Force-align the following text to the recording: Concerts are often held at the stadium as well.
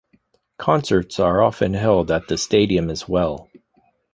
Concerts 0.57 1.19
are 1.19 1.43
often 1.43 1.75
held 1.75 2.09
at 2.09 2.27
the 2.27 2.35
stadium 2.35 2.89
as 2.89 3.07
well. 3.07 3.51